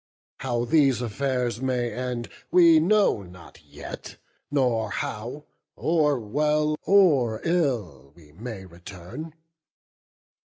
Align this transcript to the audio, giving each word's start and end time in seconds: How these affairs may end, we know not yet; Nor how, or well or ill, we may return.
How 0.39 0.65
these 0.65 0.99
affairs 0.99 1.61
may 1.61 1.93
end, 1.93 2.27
we 2.49 2.79
know 2.79 3.21
not 3.21 3.61
yet; 3.63 4.17
Nor 4.49 4.89
how, 4.89 5.45
or 5.75 6.19
well 6.19 6.75
or 6.87 7.39
ill, 7.43 8.11
we 8.15 8.31
may 8.31 8.65
return. 8.65 9.35